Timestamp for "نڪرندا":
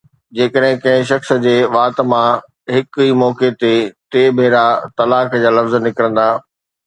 5.87-6.27